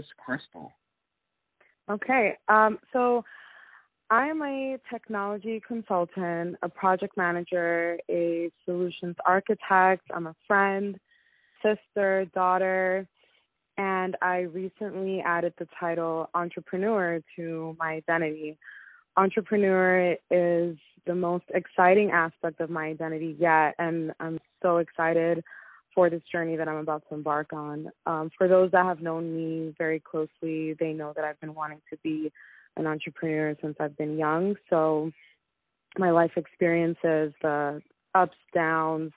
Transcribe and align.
Is 0.00 0.06
Crystal? 0.24 0.72
Okay, 1.88 2.36
um, 2.48 2.78
so 2.92 3.24
I 4.10 4.26
am 4.26 4.42
a 4.42 4.78
technology 4.90 5.60
consultant, 5.66 6.56
a 6.62 6.68
project 6.68 7.16
manager, 7.16 7.98
a 8.08 8.50
solutions 8.64 9.16
architect. 9.26 10.02
I'm 10.14 10.26
a 10.26 10.34
friend, 10.46 10.98
sister, 11.62 12.26
daughter, 12.34 13.06
and 13.76 14.16
I 14.22 14.40
recently 14.40 15.20
added 15.20 15.54
the 15.58 15.68
title 15.78 16.28
entrepreneur 16.34 17.20
to 17.36 17.76
my 17.78 17.94
identity. 17.94 18.58
Entrepreneur 19.16 20.16
is 20.30 20.76
the 21.06 21.14
most 21.14 21.44
exciting 21.54 22.10
aspect 22.10 22.60
of 22.60 22.70
my 22.70 22.86
identity 22.86 23.36
yet, 23.38 23.74
and 23.78 24.12
I'm 24.20 24.38
so 24.62 24.78
excited 24.78 25.42
for 25.94 26.10
this 26.10 26.22
journey 26.30 26.56
that 26.56 26.68
I'm 26.68 26.76
about 26.76 27.02
to 27.08 27.14
embark 27.14 27.52
on. 27.52 27.90
Um, 28.06 28.30
for 28.36 28.48
those 28.48 28.70
that 28.72 28.84
have 28.84 29.00
known 29.00 29.34
me 29.34 29.74
very 29.78 30.00
closely, 30.00 30.74
they 30.78 30.92
know 30.92 31.12
that 31.16 31.24
I've 31.24 31.40
been 31.40 31.54
wanting 31.54 31.80
to 31.90 31.98
be 32.02 32.32
an 32.76 32.86
entrepreneur 32.86 33.56
since 33.60 33.76
I've 33.80 33.96
been 33.96 34.16
young. 34.16 34.54
So 34.68 35.10
my 35.98 36.10
life 36.10 36.32
experiences, 36.36 37.32
the 37.42 37.82
ups, 38.14 38.36
downs, 38.54 39.12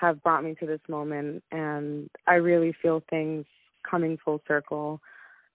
have 0.00 0.22
brought 0.22 0.44
me 0.44 0.54
to 0.58 0.66
this 0.66 0.80
moment, 0.88 1.42
and 1.52 2.10
I 2.26 2.34
really 2.34 2.74
feel 2.82 3.02
things 3.08 3.44
coming 3.88 4.18
full 4.24 4.40
circle. 4.48 5.00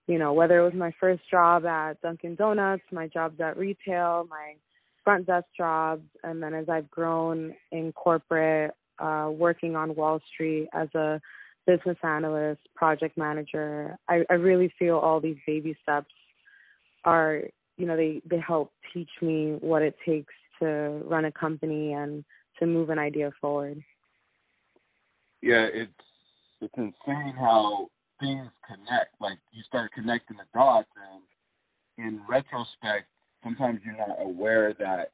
You 0.08 0.20
know, 0.20 0.32
whether 0.32 0.60
it 0.60 0.64
was 0.64 0.74
my 0.74 0.94
first 1.00 1.22
job 1.30 1.66
at 1.66 2.02
Dunkin' 2.02 2.36
Donuts, 2.36 2.84
my 2.92 3.08
jobs 3.08 3.42
at 3.42 3.58
retail, 3.58 4.26
my 4.30 4.56
front 5.04 5.28
desk 5.28 5.48
jobs, 5.56 6.04
and 6.24 6.42
then 6.42 6.54
as 6.54 6.70
I've 6.70 6.90
grown 6.90 7.54
in 7.72 7.92
corporate 7.92 8.74
uh, 9.00 9.30
working 9.32 9.76
on 9.76 9.96
Wall 9.96 10.20
Street 10.34 10.68
as 10.74 10.88
a 10.96 11.20
business 11.66 11.98
analyst, 12.04 12.62
project 12.76 13.18
manager. 13.18 13.98
I, 14.08 14.24
I 14.30 14.34
really 14.34 14.74
feel 14.80 14.98
all 14.98 15.20
these 15.20 15.38
baby 15.46 15.76
steps 15.84 16.14
are, 17.04 17.42
you 17.78 17.86
know, 17.86 17.98
they, 17.98 18.22
they 18.26 18.40
help 18.40 18.72
teach 18.94 19.10
me 19.22 19.58
what 19.60 19.82
it 19.82 19.96
takes 20.06 20.34
to 20.60 21.02
run 21.06 21.26
a 21.26 21.32
company 21.32 21.94
and 21.94 22.24
to 22.60 22.66
move 22.66 22.90
an 22.90 23.00
idea 23.00 23.32
forward. 23.40 23.84
Yeah, 25.42 25.68
it's 25.72 25.92
it's 26.62 26.74
insane 26.78 27.36
how 27.38 27.90
things 28.20 28.50
connect. 28.66 29.14
Like 29.22 29.38
you 29.52 29.62
start 29.64 29.92
connecting 29.94 30.38
the 30.38 30.44
dots, 30.54 30.90
and 31.98 32.08
in 32.08 32.22
retrospect, 32.28 33.08
sometimes 33.44 33.80
you're 33.86 33.98
not 33.98 34.18
aware 34.20 34.74
that 34.80 35.12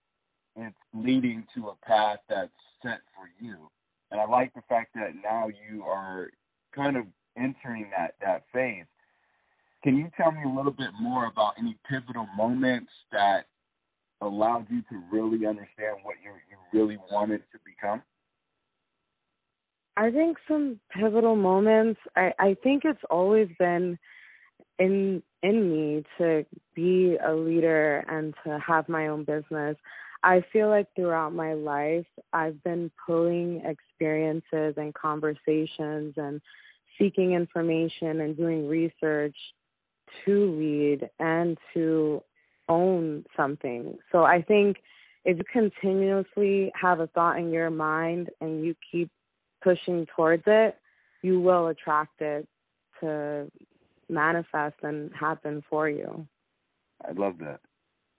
it's 0.56 0.76
leading 0.94 1.46
to 1.56 1.70
a 1.70 1.76
path 1.86 2.20
that's 2.30 2.52
set 2.82 3.00
for 3.16 3.30
you. 3.40 3.70
And 4.12 4.22
I 4.22 4.26
like 4.26 4.54
the 4.54 4.62
fact 4.70 4.94
that 4.96 5.12
now 5.24 5.48
you 5.48 5.84
are 5.84 6.30
kind 6.76 6.98
of 6.98 7.06
entering 7.38 7.90
that 7.98 8.16
that 8.22 8.44
phase. 8.54 8.86
Can 9.84 9.98
you 9.98 10.10
tell 10.16 10.32
me 10.32 10.44
a 10.46 10.56
little 10.56 10.72
bit 10.72 10.92
more 11.02 11.26
about 11.26 11.54
any 11.58 11.78
pivotal 11.90 12.28
moments 12.38 12.92
that 13.12 13.48
allowed 14.22 14.68
you 14.70 14.82
to 14.84 15.02
really 15.12 15.46
understand 15.46 15.98
what 16.04 16.16
you 16.24 16.32
you 16.50 16.80
really 16.80 16.98
wanted 17.12 17.42
to 17.52 17.60
become? 17.66 18.02
I 19.98 20.10
think 20.12 20.38
some 20.48 20.80
pivotal 20.96 21.36
moments. 21.36 22.00
I 22.16 22.34
I 22.40 22.56
think 22.64 22.84
it's 22.86 23.04
always 23.10 23.50
been 23.60 23.98
in 24.80 25.24
in 25.44 25.70
me 25.70 26.04
to 26.18 26.46
be 26.74 27.18
a 27.24 27.34
leader 27.34 28.04
and 28.08 28.34
to 28.44 28.58
have 28.66 28.90
my 28.90 29.08
own 29.08 29.26
business. 29.26 29.78
I 30.24 30.44
feel 30.54 30.70
like 30.70 30.88
throughout 30.96 31.34
my 31.34 31.54
life, 31.54 32.06
I've 32.32 32.64
been 32.64 32.90
pulling 33.06 33.62
experiences 33.66 34.76
and 34.78 34.94
conversations 34.94 36.14
and 36.16 36.42
seeking 36.98 37.34
information 37.34 38.22
and 38.22 38.38
doing 38.38 38.68
research 38.68 39.36
to 40.26 40.56
lead 40.58 41.10
and 41.20 41.58
to 41.74 42.24
own 42.70 43.26
something. 43.36 43.98
So 44.12 44.24
I 44.24 44.42
think 44.42 44.78
if 45.26 45.38
you 45.38 45.44
continuously 45.52 46.72
have 46.80 47.02
a 47.02 47.08
thought 47.08 47.38
in 47.38 47.52
your 47.52 47.70
mind 47.70 48.30
and 48.40 48.64
you 48.64 48.76
keep 48.90 49.12
pushing 49.62 50.06
towards 50.16 50.44
it, 50.48 50.78
you 51.22 51.40
will 51.42 51.68
attract 51.68 52.22
it 52.22 52.48
to 53.02 53.52
manifest 54.14 54.76
and 54.84 55.12
happen 55.14 55.64
for 55.70 55.90
you. 55.90 56.28
I 57.08 57.12
love 57.12 57.38
that. 57.40 57.60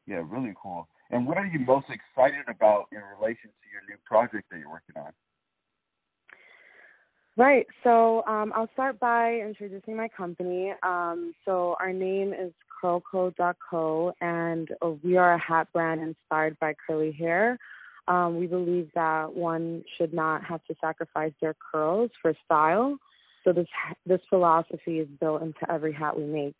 Yeah, 0.06 0.22
really 0.26 0.54
cool. 0.60 0.88
And 1.10 1.26
what 1.26 1.36
are 1.36 1.46
you 1.46 1.60
most 1.60 1.86
excited 1.88 2.48
about 2.48 2.86
in 2.92 2.98
relation 3.18 3.50
to 3.50 3.66
your 3.72 3.82
new 3.88 3.96
project 4.04 4.50
that 4.50 4.58
you're 4.58 4.70
working 4.70 4.96
on? 4.96 5.12
Right. 7.36 7.66
So 7.82 8.24
um, 8.26 8.52
I'll 8.54 8.70
start 8.74 9.00
by 9.00 9.34
introducing 9.34 9.96
my 9.96 10.08
company. 10.08 10.72
Um, 10.82 11.34
so 11.44 11.76
our 11.80 11.92
name 11.92 12.32
is 12.32 12.52
curlcode.co, 12.82 14.12
and 14.20 14.68
uh, 14.82 14.90
we 15.02 15.16
are 15.16 15.34
a 15.34 15.38
hat 15.38 15.68
brand 15.72 16.00
inspired 16.00 16.56
by 16.60 16.74
curly 16.86 17.12
hair. 17.12 17.58
Um, 18.06 18.38
we 18.38 18.46
believe 18.46 18.90
that 18.94 19.34
one 19.34 19.82
should 19.96 20.12
not 20.12 20.44
have 20.44 20.62
to 20.66 20.74
sacrifice 20.80 21.32
their 21.40 21.54
curls 21.54 22.10
for 22.20 22.34
style. 22.44 22.98
So 23.44 23.52
this 23.52 23.68
this 24.06 24.20
philosophy 24.28 24.98
is 24.98 25.08
built 25.20 25.42
into 25.42 25.70
every 25.70 25.92
hat 25.92 26.16
we 26.16 26.24
make. 26.24 26.56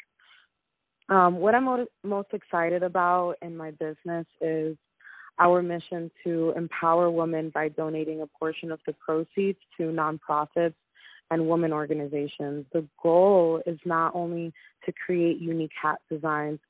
Um, 1.09 1.37
what 1.37 1.55
I'm 1.55 1.87
most 2.03 2.29
excited 2.33 2.83
about 2.83 3.37
in 3.43 3.57
my 3.57 3.73
business 3.73 4.27
is 4.41 4.77
our 5.39 5.63
mission 5.63 6.11
to 6.25 6.53
empower 6.57 7.11
women 7.11 7.51
by 7.51 7.69
donating 7.69 8.23
a 8.23 8.27
portion 8.27 8.71
of 8.71 8.81
the 8.87 8.95
proceeds 8.95 9.59
to 9.77 9.85
nonprofits 9.85 10.75
and 11.31 11.49
women 11.49 11.73
organizations. 11.73 12.67
The 12.73 12.87
goal 13.03 13.61
is 13.67 13.79
not 13.85 14.15
only 14.15 14.53
to 14.87 14.93
create 14.93 15.41
unique 15.41 15.73
hat 15.81 15.99
designs 16.11 16.61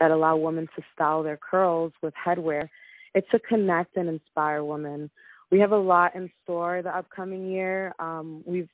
that 0.00 0.10
allow 0.10 0.36
women 0.36 0.68
to 0.76 0.82
style 0.94 1.22
their 1.22 1.38
curls 1.38 1.92
with 2.02 2.14
headwear, 2.14 2.68
it's 3.14 3.28
to 3.30 3.38
connect 3.38 3.96
and 3.96 4.08
inspire 4.08 4.64
women. 4.64 5.10
We 5.50 5.60
have 5.60 5.72
a 5.72 5.78
lot 5.78 6.14
in 6.14 6.30
store 6.42 6.82
the 6.82 6.94
upcoming 6.94 7.50
year. 7.50 7.94
Um, 7.98 8.42
we've 8.44 8.68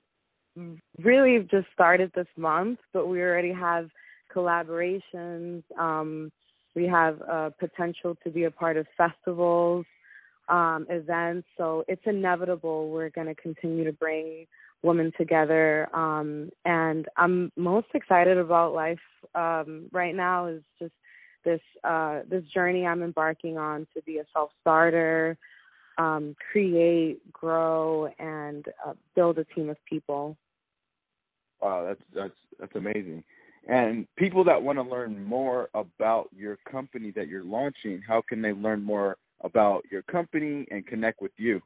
really 1.03 1.47
just 1.51 1.67
started 1.73 2.11
this 2.15 2.27
month, 2.37 2.79
but 2.93 3.07
we 3.07 3.21
already 3.21 3.53
have 3.53 3.91
collaborations. 4.35 5.63
Um, 5.79 6.31
we 6.75 6.87
have 6.87 7.21
uh, 7.23 7.51
potential 7.59 8.17
to 8.25 8.31
be 8.31 8.45
a 8.45 8.51
part 8.51 8.77
of 8.77 8.87
festivals, 8.97 9.87
um, 10.49 10.87
events. 10.89 11.47
So 11.57 11.85
it's 11.89 12.03
inevitable 12.05 12.91
we're 12.91 13.11
going 13.11 13.29
to 13.29 13.35
continue 13.35 13.85
to 13.85 13.93
bring 13.93 14.47
women 14.83 15.13
together. 15.17 15.89
Um, 15.95 16.51
and 16.65 17.07
I'm 17.17 17.51
most 17.57 17.89
excited 17.95 18.37
about 18.37 18.75
life 18.75 18.99
um, 19.35 19.89
right 19.93 20.15
now 20.15 20.47
is 20.47 20.63
just 20.79 20.93
this 21.45 21.61
uh, 21.85 22.21
this 22.29 22.43
journey 22.45 22.87
I'm 22.87 23.03
embarking 23.03 23.59
on 23.59 23.87
to 23.95 24.03
be 24.03 24.19
a 24.19 24.25
self 24.33 24.51
starter, 24.61 25.37
um, 25.99 26.35
create, 26.53 27.33
grow, 27.33 28.09
and 28.19 28.67
uh, 28.87 28.93
build 29.15 29.39
a 29.39 29.45
team 29.45 29.69
of 29.71 29.77
people. 29.89 30.37
Wow, 31.61 31.85
that's 31.87 32.01
that's 32.15 32.35
that's 32.59 32.75
amazing. 32.77 33.25
And 33.67 34.07
people 34.17 34.45
that 34.45 34.63
want 34.63 34.79
to 34.79 34.83
learn 34.83 35.25
more 35.25 35.71
about 35.75 36.29
your 36.37 36.59
company 36.71 37.13
that 37.17 37.29
you're 37.29 37.45
launching, 37.45 38.03
how 38.07 38.23
can 38.29 38.43
they 38.43 38.53
learn 38.53 38.83
more 38.83 39.17
about 39.43 39.85
your 39.91 40.03
company 40.03 40.67
and 40.71 40.87
connect 40.87 41.23
with 41.23 41.33
you? 41.37 41.61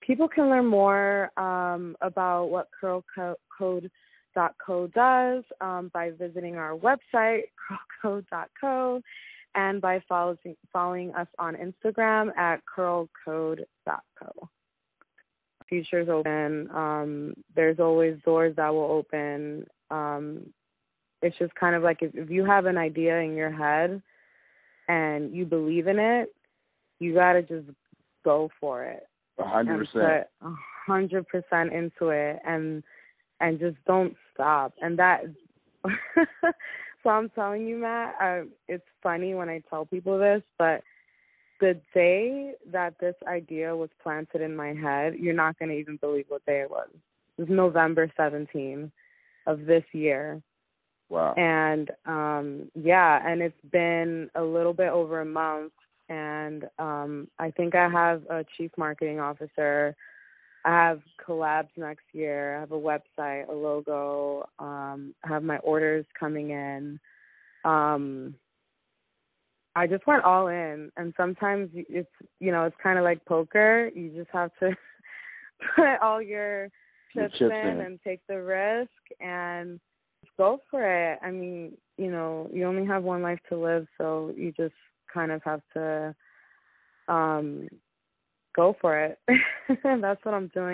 People 0.00 0.28
can 0.28 0.48
learn 0.48 0.66
more 0.66 1.30
um, 1.38 1.96
about 2.00 2.46
what 2.46 2.68
curlcode.co 2.80 3.80
does 4.88 5.44
um, 5.60 5.90
by 5.92 6.10
visiting 6.10 6.56
our 6.56 6.76
website, 6.76 7.42
curlcode.co, 8.04 9.00
and 9.54 9.80
by 9.80 10.02
following, 10.08 10.56
following 10.72 11.14
us 11.14 11.28
on 11.38 11.56
Instagram 11.56 12.36
at 12.36 12.60
curlcode.co 12.76 14.48
future's 15.72 16.10
open. 16.10 16.68
Um, 16.70 17.34
there's 17.56 17.80
always 17.80 18.18
doors 18.26 18.54
that 18.56 18.68
will 18.74 18.90
open. 18.90 19.66
Um, 19.90 20.52
it's 21.22 21.38
just 21.38 21.54
kind 21.54 21.74
of 21.74 21.82
like 21.82 22.02
if, 22.02 22.14
if 22.14 22.28
you 22.28 22.44
have 22.44 22.66
an 22.66 22.76
idea 22.76 23.20
in 23.20 23.34
your 23.34 23.50
head 23.50 24.02
and 24.86 25.34
you 25.34 25.46
believe 25.46 25.86
in 25.86 25.98
it, 25.98 26.28
you 26.98 27.14
got 27.14 27.32
to 27.32 27.42
just 27.42 27.68
go 28.22 28.50
for 28.60 28.84
it. 28.84 29.06
A 29.38 29.48
hundred 29.48 29.78
percent. 29.78 30.26
A 30.42 30.52
hundred 30.86 31.26
percent 31.26 31.72
into 31.72 32.10
it, 32.10 32.38
and 32.46 32.82
and 33.40 33.58
just 33.58 33.78
don't 33.86 34.14
stop. 34.34 34.74
And 34.82 34.98
that 34.98 35.22
so 37.02 37.08
I'm 37.08 37.30
telling 37.30 37.66
you, 37.66 37.78
Matt, 37.78 38.14
I, 38.20 38.42
it's 38.68 38.84
funny 39.02 39.34
when 39.34 39.48
I 39.48 39.62
tell 39.70 39.86
people 39.86 40.18
this, 40.18 40.42
but 40.58 40.82
the 41.62 41.80
day 41.94 42.54
that 42.72 42.98
this 43.00 43.14
idea 43.26 43.74
was 43.74 43.88
planted 44.02 44.40
in 44.40 44.54
my 44.54 44.74
head, 44.74 45.14
you're 45.14 45.32
not 45.32 45.56
going 45.60 45.68
to 45.68 45.76
even 45.76 45.96
believe 45.96 46.24
what 46.28 46.44
day 46.44 46.60
it 46.60 46.70
was. 46.70 46.88
It 47.38 47.42
was 47.42 47.48
November 47.48 48.10
17 48.16 48.90
of 49.46 49.64
this 49.64 49.84
year. 49.92 50.42
Wow. 51.08 51.34
And 51.36 51.90
um 52.06 52.70
yeah, 52.74 53.20
and 53.24 53.42
it's 53.42 53.64
been 53.70 54.30
a 54.34 54.42
little 54.42 54.72
bit 54.72 54.88
over 54.88 55.20
a 55.20 55.26
month 55.26 55.72
and 56.08 56.64
um 56.78 57.28
I 57.38 57.50
think 57.50 57.74
I 57.74 57.88
have 57.88 58.22
a 58.30 58.44
chief 58.56 58.70
marketing 58.78 59.20
officer. 59.20 59.94
I 60.64 60.70
have 60.70 61.00
collabs 61.24 61.68
next 61.76 62.06
year. 62.12 62.56
I 62.56 62.60
have 62.60 62.72
a 62.72 62.80
website, 62.80 63.48
a 63.48 63.52
logo, 63.52 64.48
um 64.58 65.14
I 65.24 65.28
have 65.28 65.42
my 65.42 65.58
orders 65.58 66.06
coming 66.18 66.50
in. 66.50 66.98
Um 67.64 68.34
I 69.74 69.86
just 69.86 70.06
went 70.06 70.24
all 70.24 70.48
in 70.48 70.90
and 70.96 71.14
sometimes 71.16 71.70
it's 71.74 72.10
you 72.40 72.52
know, 72.52 72.64
it's 72.64 72.76
kind 72.82 72.98
of 72.98 73.04
like 73.04 73.24
poker. 73.24 73.90
You 73.94 74.10
just 74.10 74.30
have 74.32 74.50
to 74.60 74.76
put 75.76 76.00
all 76.02 76.20
your 76.20 76.68
chips, 77.14 77.34
in, 77.40 77.50
in. 77.50 77.80
and 77.80 77.98
take 78.04 78.20
the 78.28 78.40
risk 78.40 78.90
and 79.20 79.80
go 80.38 80.60
for 80.70 80.84
it. 80.84 81.18
I 81.22 81.30
mean, 81.30 81.72
you 81.96 82.10
know, 82.10 82.50
you 82.52 82.66
only 82.66 82.86
have 82.86 83.02
one 83.02 83.22
life 83.22 83.40
to 83.48 83.56
live, 83.56 83.86
so 83.98 84.32
you 84.36 84.52
just 84.52 84.74
kind 85.12 85.30
of 85.32 85.42
have 85.44 85.60
to 85.74 86.14
um 87.08 87.68
go 88.54 88.76
for 88.80 88.98
it. 88.98 89.18
That's 89.84 90.24
what 90.24 90.34
I'm 90.34 90.48
doing. 90.48 90.70